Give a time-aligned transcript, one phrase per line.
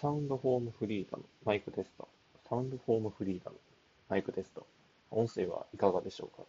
[0.00, 2.08] サウンドフォームフリーダム、マイクテスト。
[2.48, 3.58] サウンドフォームフリーダム、
[4.08, 4.66] マイクテスト。
[5.10, 6.44] 音声はいかがでしょうか？